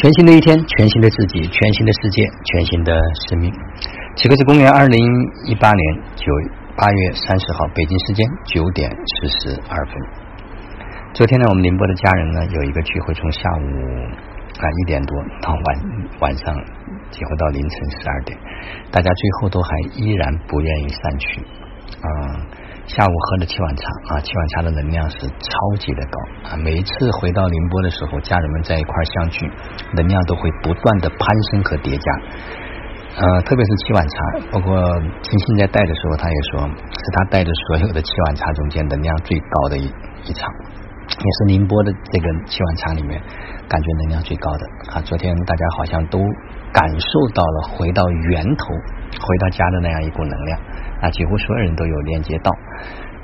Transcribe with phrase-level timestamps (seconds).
[0.00, 2.94] 全新的一天，全新的自己，全新的世界，全新的
[3.26, 3.52] 生命。
[4.14, 5.04] 此刻是公元二零
[5.44, 5.82] 一八年
[6.14, 6.30] 九
[6.76, 9.94] 八月三十号，北京时间九点四十二分。
[11.14, 13.66] 昨天呢，我们宁波的家人呢有一个聚会，从下午
[14.62, 15.66] 啊一点多到晚
[16.20, 16.54] 晚上
[17.10, 18.38] 几乎到凌晨十二点，
[18.92, 21.40] 大家最后都还依然不愿意散去
[22.02, 22.06] 啊。
[22.88, 26.16] 下午喝的七碗茶啊，七碗茶的能量是超级的高
[26.48, 26.56] 啊！
[26.56, 29.50] 每一次回到宁波的时候，家人们在一块相聚，
[29.92, 31.18] 能量都会不断的攀
[31.50, 32.12] 升和叠加。
[33.20, 34.16] 呃，特别是七碗茶，
[34.52, 34.72] 包括
[35.20, 39.84] 金星在带的时候，他也说是他带的所有的七碗茶中间能量最高的一
[40.24, 40.48] 一场，
[41.12, 43.20] 也是宁波的这个七碗茶里面
[43.68, 44.64] 感觉能量最高的
[44.94, 45.02] 啊！
[45.04, 46.18] 昨天大家好像都
[46.72, 48.02] 感受到了回到
[48.32, 48.64] 源头、
[49.12, 50.58] 回到家的那样一股能量。
[51.00, 52.50] 啊，几乎所有人都有连接到，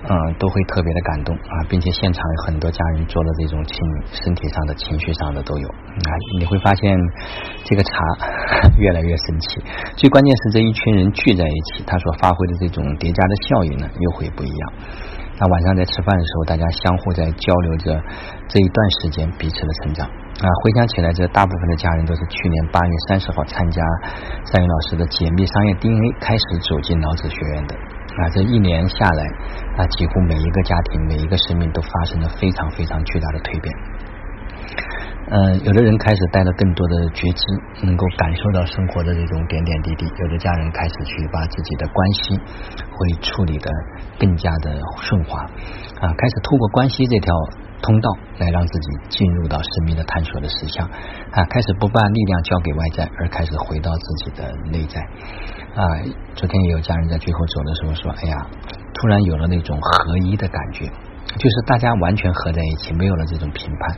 [0.09, 3.78] 嗯，都会特别的感动啊，并且现场有很多家人做了这种情
[4.12, 6.96] 身体上的、情绪上的都有啊，你会发现
[7.65, 7.91] 这个茶
[8.79, 9.60] 越来越神奇。
[9.96, 14.73] 最关键是这一群人聚在一起，他所发挥的这种叠加的效应呢，又会不一样。
[15.37, 18.01] 那晚上在吃饭的时候，大家相互在交流着
[18.46, 20.46] 这一段时间彼此的成长啊。
[20.63, 23.82] 回想起来，这大部分的家人都是去年八月三十号参加
[24.46, 28.29] 张云老师的解密商业 DNA 开始走进老子学院的啊。
[28.32, 29.24] 这一年下来
[29.76, 33.74] 啊，几乎每一个家庭、每一个生命都发生了非常非常巨大的蜕变。
[35.26, 37.42] 嗯，有的人开始带着更多的觉知，
[37.86, 42.36] 能够感受到生活的这种点点滴滴；有的家人开始去把自己的关系
[42.92, 43.70] 会处理的
[44.18, 45.40] 更加的顺滑
[46.00, 47.34] 啊，开始透过关系这条
[47.80, 50.86] 通道来让自己进入到生命的探索的实相
[51.32, 55.00] 啊，开始不把力量交给外在，而开始回到自己的内在
[55.74, 55.82] 啊。
[56.34, 58.46] 昨天也有家人在最后走的时候说：“哎呀，
[58.92, 60.84] 突然有了那种合一的感觉，
[61.38, 63.96] 就是大家完全合在一起，没有了这种评判。”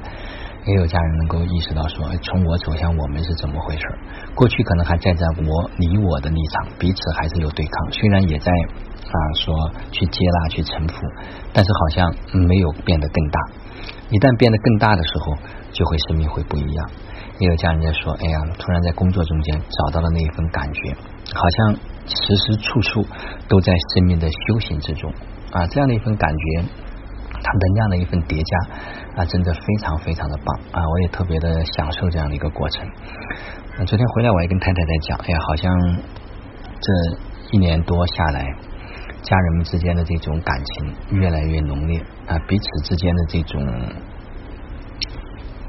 [0.67, 3.83] 也有家人能够意识到说，从我走向我们是怎么回事？
[4.34, 10.94] 过去可能还站在我你我的立场，彼此还是有对抗，虽然也在啊说去接纳去臣服，
[11.53, 12.15] 但是好像
[12.49, 13.41] 没有变得更大。
[14.10, 15.34] 一旦变得更大的时候，
[15.71, 16.91] 就会生命会不一样。
[17.38, 20.97] 也有家人在说，哎呀，突然在工作中间找到了那一份感觉，
[21.33, 23.06] 好像时时处处
[23.47, 25.12] 都在生命的修行之中
[25.53, 26.65] 啊，这样的一份感觉。
[27.42, 28.58] 它能量的一份叠加
[29.16, 30.88] 啊，真的非常非常的棒啊！
[30.88, 32.86] 我也特别的享受这样的一个过程。
[33.86, 35.72] 昨天回来我也跟太太在讲，哎呀，好像
[36.80, 36.92] 这
[37.52, 38.44] 一年多下来，
[39.22, 43.62] 家人们之间的这种感情越来越浓烈啊，彼此之间的这种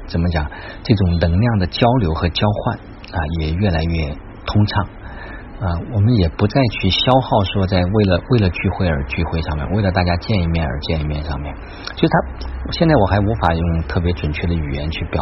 [0.06, 0.50] 怎么讲，
[0.82, 4.14] 这种能量的交流和交换啊，也越来越
[4.46, 4.86] 通畅。
[5.58, 11.52] 啊，我们也不再去消耗说在为了为了聚会而聚会上面，为了大家见一面而见一面上面，
[11.96, 12.18] 就他
[12.70, 15.20] 现在我还无法用特别准确的语言去表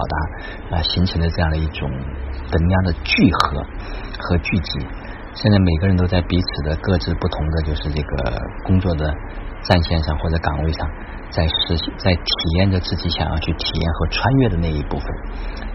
[0.71, 3.65] 达啊，形成的这样的一种能量的聚合
[4.19, 4.87] 和聚集。
[5.33, 9.15] 现在每个人都在彼此的各自不同的就是这个工作的
[9.63, 10.87] 战线上或者岗位上，
[11.31, 15.07] 在实在体验着自己想要去体验和穿越的那一部分，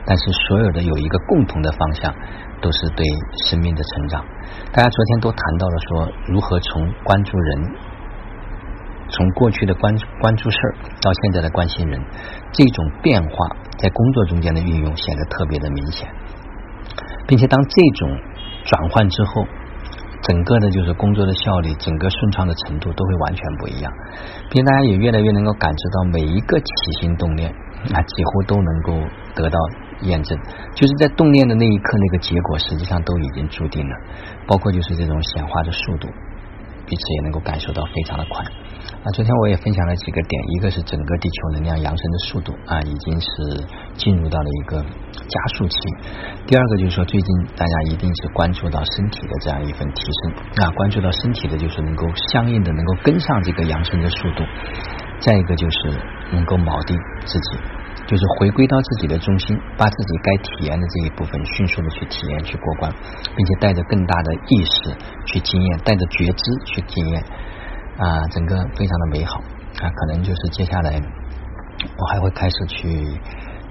[0.05, 2.13] 但是所有的有一个共同的方向。
[2.61, 3.03] 都是对
[3.49, 4.23] 生命的成长。
[4.71, 7.75] 大家昨天都谈到了说，如何从关注人，
[9.09, 11.99] 从过去的关关注事儿到现在的关心人，
[12.51, 16.07] 这种变化在工作中间的运用显得特别的明显，
[17.25, 18.19] 并且当这种
[18.65, 19.43] 转换之后，
[20.21, 23.91] 整个的就是工作的效率，整个顺畅的程度都会完全不一样，
[24.49, 26.65] 并且大家也越来越能够感知到每一个起
[27.01, 27.49] 心动念
[27.93, 29.57] 啊，几乎都能够得到。
[30.01, 30.35] 验证
[30.73, 33.95] 就是在动念的那一刻，那个结果实际上都已经注定了。
[34.47, 36.07] 包括就是这种显化的速度，
[36.91, 38.43] 彼此也能够感受到非常的快。
[38.43, 43.27] 啊，昨天我也分享了几个点，一个是整个地球能量扬升的速度啊，已经是
[43.95, 45.77] 进入到了一个加速期。
[46.45, 54.43] 第二个就是说，最近大家一定是关注到身体的这样一份提升啊，关注到身体的就是能够相应的能够跟上这个扬升的速度。
[55.21, 55.97] 再一个就是
[56.33, 57.57] 能够锚定自己。
[58.11, 62.91] 就是回归到自己的中心，把自己该体验的这一部分迅速的去体验、去过关，
[63.37, 64.93] 并且带着更大的意识
[65.27, 67.23] 去经验，带着觉知去经验
[67.97, 69.39] 啊，整个非常的美好
[69.79, 69.87] 啊。
[69.87, 72.89] 可能就是接下来我还会开始去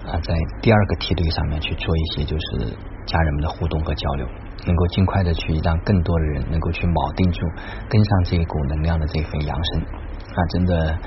[0.08, 2.74] 啊，在第二个梯队上面去做一些就是
[3.04, 4.26] 家人们的互动和交流，
[4.66, 7.46] 能够尽快的去让更多的人能够去铆定住，
[7.90, 10.98] 跟上这一股能量的这份扬升啊，真的。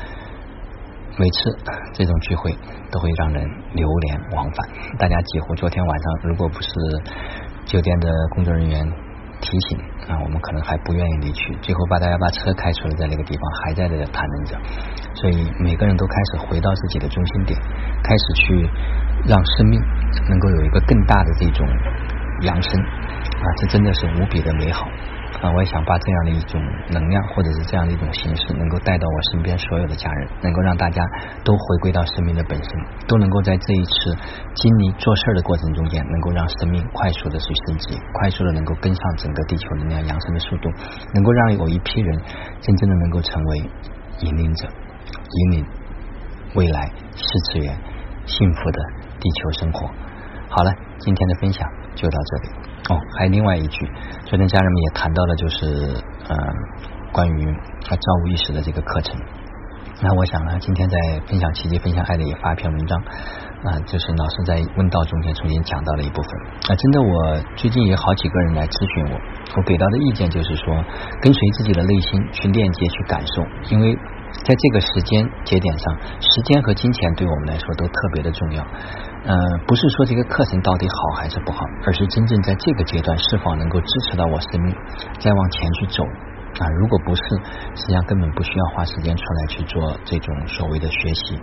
[1.15, 1.55] 每次
[1.93, 2.51] 这种聚会
[2.91, 3.43] 都会让人
[3.73, 4.67] 流连忘返，
[4.97, 6.69] 大家几乎昨天晚上如果不是
[7.65, 8.83] 酒店的工作人员
[9.39, 9.77] 提醒
[10.09, 11.55] 啊，我们可能还不愿意离去。
[11.61, 14.57] 最后把大家把车开出来，在那个地方还在这谈论着，
[15.13, 17.59] 所以每个人都开始回到自己的中心点，
[18.03, 18.69] 开始去
[19.27, 19.79] 让生命
[20.29, 21.67] 能够有一个更大的这种
[22.41, 24.87] 扬升啊，这真的是无比的美好。
[25.43, 26.55] 啊，我也想把这样的一种
[26.87, 31.03] 能量，或者是这样的一种形式，能够带到我身边所有的家人，能够让大家
[31.43, 32.71] 都回归到生命的本身，
[33.09, 34.15] 都能够在这一次
[34.55, 40.69] 经历做事的过程中间，能够让生命快速的去升级，快速的能够跟上整个地球能量扬升的速度，
[41.13, 42.21] 能够让有一批人
[42.61, 43.57] 真正的能够成为
[44.21, 44.69] 引领者，
[45.27, 45.65] 引领
[46.55, 47.75] 未来四次元
[48.25, 48.79] 幸福的
[49.19, 49.87] 地球生活。
[50.47, 52.72] 好了，今天的分享就到这里。
[52.89, 53.89] 哦，还有另外一句，
[54.25, 55.65] 昨天家人们也谈到了，就是
[56.27, 56.35] 呃，
[57.13, 59.15] 关于他造物意识的这个课程。
[60.01, 60.97] 那我想呢，今天在
[61.27, 62.99] 分享奇迹、分享爱的也发一篇文章
[63.63, 66.31] 啊，就是老师在问道中间重新讲到了一部分。
[66.67, 69.15] 啊，真的，我最近有好几个人来咨询我，
[69.55, 70.75] 我给到的意见就是说，
[71.21, 73.95] 跟随自己的内心去链接、去感受，因为
[74.41, 78.63] 在这个时间节点上，时间和金钱对我们来说都特别的重要。
[79.25, 79.35] 呃，
[79.67, 84.75] 不是说这个课程到底好还是不好，而是真正在这个阶段是否能够支持到我生命
[85.19, 86.03] 再往前去走
[86.59, 86.67] 啊？
[86.81, 87.21] 如果不是，
[87.75, 91.39] 实际上根本不需要花时间出来去做这种所谓的学习，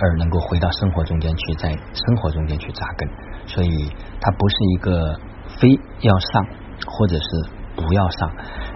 [0.00, 3.08] 而能够回到生活中间去，在生活中间去扎根。
[3.46, 5.20] 所以，它不是一个
[5.60, 5.68] 非
[6.00, 6.46] 要上
[6.86, 7.26] 或者是
[7.76, 8.30] 不要上，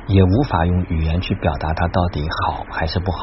[0.09, 3.19] 也无法用语言去表达它到底好还是不好，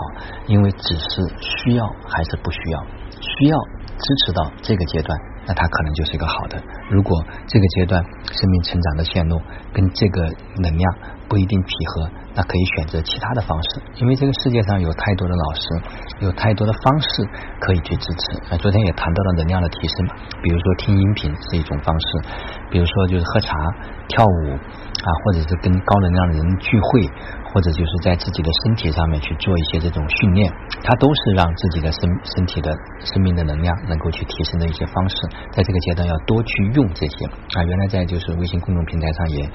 [0.48, 2.84] 因为只是需要还是不需要，
[3.20, 3.58] 需要。
[4.00, 6.58] 支持到这个阶段，那它可能就是一个好的。
[6.90, 9.42] 如果这个阶段生命成长的线路
[9.74, 10.22] 跟这个
[10.64, 10.96] 能量
[11.30, 13.82] 不一定匹合，那可以选择其他的方式。
[14.02, 15.62] 因为这个世界上有太多的老师，
[16.26, 17.08] 有太多的方式
[17.62, 18.42] 可以去支持。
[18.50, 20.08] 那昨天也谈到了能量的提升，
[20.42, 22.08] 比如说听音频是一种方式，
[22.72, 23.56] 比如说就是喝茶、
[24.10, 27.08] 跳舞啊，或者是跟高能量的人聚会。
[27.52, 30.54] 或者就是在自己的身体上面去做一些这种训练，
[30.84, 32.72] 它都是让自己的身身体的
[33.02, 35.16] 生命的能量能够去提升的一些方式。
[35.52, 37.26] 在这个阶段要多去用这些
[37.58, 37.64] 啊。
[37.64, 39.50] 原来在就是微信公众平台上也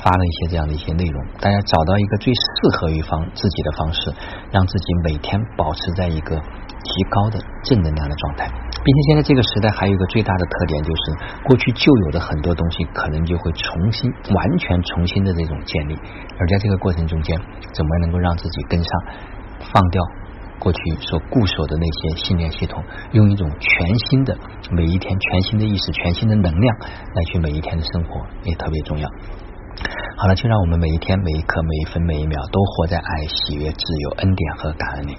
[0.00, 2.40] 发了一些这样的一些内容，大家找到一个最适
[2.78, 4.12] 合于方自己的方式，
[4.52, 8.50] 让自己每天保持在一个提高的正能量的状态。
[8.82, 11.02] 并且现在这个时代还有一个最大的特点，就是
[11.44, 15.94] 过去旧有的很多东西可能就会重新、完全重新的这种建立，
[16.38, 17.38] 而在这个过程中间，
[17.74, 18.90] 怎么能够让自己跟上，
[19.72, 20.02] 放掉
[20.58, 22.82] 过去所固守的那些信念系统，
[23.12, 24.36] 用一种全新的
[24.70, 29.08] 每一天、全新的意识、全新的能量来去每一天的生活，也特别重要。
[30.20, 35.16] 好了，就让我们每一天、每一刻、每一分、每一秒都活在爱、喜悦、自由、恩典和感恩里。